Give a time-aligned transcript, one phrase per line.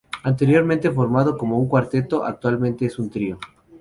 [0.23, 3.37] Anteriormente formado como cuarteto, actualmente es un trío.